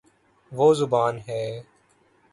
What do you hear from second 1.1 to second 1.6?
ن ہے